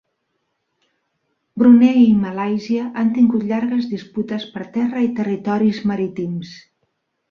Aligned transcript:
Brunei 1.63 1.99
i 2.05 2.09
Malàisia 2.23 2.87
han 3.03 3.13
tingut 3.19 3.47
llargues 3.53 3.93
disputes 3.95 4.51
per 4.57 4.69
terra 4.83 5.09
i 5.09 5.15
territoris 5.23 5.87
marítims. 5.95 6.61